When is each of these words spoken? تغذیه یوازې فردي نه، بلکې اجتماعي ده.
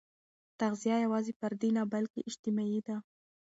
تغذیه 0.59 0.95
یوازې 1.05 1.31
فردي 1.39 1.69
نه، 1.77 1.83
بلکې 1.93 2.25
اجتماعي 2.29 2.79
ده. 2.87 2.95